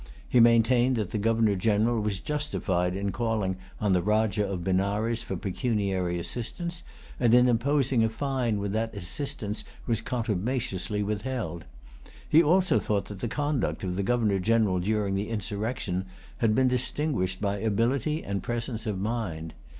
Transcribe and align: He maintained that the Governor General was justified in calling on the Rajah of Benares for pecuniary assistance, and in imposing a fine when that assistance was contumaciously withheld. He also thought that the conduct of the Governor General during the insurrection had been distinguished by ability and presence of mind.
He 0.27 0.39
maintained 0.39 0.95
that 0.95 1.11
the 1.11 1.19
Governor 1.19 1.55
General 1.55 2.01
was 2.01 2.19
justified 2.19 2.95
in 2.95 3.11
calling 3.11 3.57
on 3.79 3.93
the 3.93 4.01
Rajah 4.01 4.49
of 4.49 4.63
Benares 4.63 5.21
for 5.21 5.37
pecuniary 5.37 6.17
assistance, 6.17 6.81
and 7.19 7.35
in 7.35 7.47
imposing 7.47 8.03
a 8.03 8.09
fine 8.09 8.59
when 8.59 8.71
that 8.71 8.95
assistance 8.95 9.63
was 9.85 10.01
contumaciously 10.01 11.03
withheld. 11.03 11.65
He 12.27 12.41
also 12.41 12.79
thought 12.79 13.05
that 13.09 13.19
the 13.19 13.27
conduct 13.27 13.83
of 13.83 13.95
the 13.95 14.01
Governor 14.01 14.39
General 14.39 14.79
during 14.79 15.13
the 15.13 15.29
insurrection 15.29 16.07
had 16.37 16.55
been 16.55 16.67
distinguished 16.67 17.39
by 17.39 17.57
ability 17.59 18.23
and 18.23 18.41
presence 18.41 18.87
of 18.87 18.99
mind. 18.99 19.53